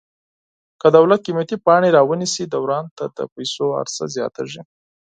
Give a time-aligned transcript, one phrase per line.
[0.81, 4.61] که دولت قیمتي پاڼې را ونیسي دوران ته د پیسو عرضه زیاتیږي.